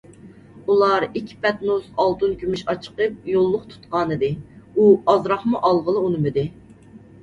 [0.69, 6.53] ئۇلار ئىككى پەتنۇس ئالتۇن- كۈمۈش ئاچىقىپ يوللۇق تۇتقانىدى، ئۇ ئازراقمۇ ئالغىلى ئۇنىمىدى.